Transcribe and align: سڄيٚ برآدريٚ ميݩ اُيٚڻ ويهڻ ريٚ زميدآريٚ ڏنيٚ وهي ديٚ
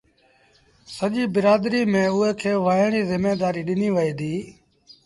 سڄيٚ 0.95 1.31
برآدريٚ 1.33 1.89
ميݩ 1.91 2.13
اُيٚڻ 2.15 2.43
ويهڻ 2.65 2.89
ريٚ 2.95 3.09
زميدآريٚ 3.11 3.67
ڏنيٚ 3.67 3.95
وهي 3.95 4.13
ديٚ 4.19 4.41